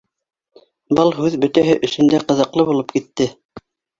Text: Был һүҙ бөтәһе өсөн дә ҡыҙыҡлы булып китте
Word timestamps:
Был 0.99 1.11
һүҙ 1.17 1.35
бөтәһе 1.43 1.75
өсөн 1.87 2.09
дә 2.13 2.21
ҡыҙыҡлы 2.31 2.67
булып 2.73 2.97
китте 2.99 3.31